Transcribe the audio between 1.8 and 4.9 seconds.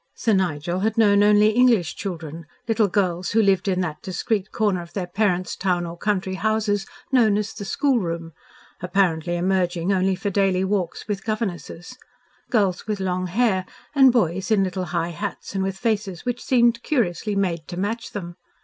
children, little girls who lived in that discreet corner